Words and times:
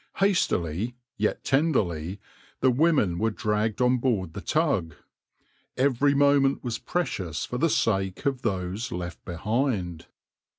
Hastily, 0.15 0.95
yet 1.15 1.43
tenderly, 1.43 2.19
the 2.59 2.71
women 2.71 3.19
were 3.19 3.29
dragged 3.29 3.81
on 3.83 3.99
board 3.99 4.33
the 4.33 4.41
tug. 4.41 4.95
Every 5.77 6.15
moment 6.15 6.63
was 6.63 6.79
precious 6.79 7.45
for 7.45 7.59
the 7.59 7.69
sake 7.69 8.25
of 8.25 8.41
those 8.41 8.91
left 8.91 9.23
behind. 9.25 10.07